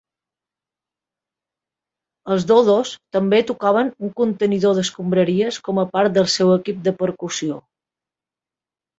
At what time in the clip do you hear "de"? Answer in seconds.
6.89-6.95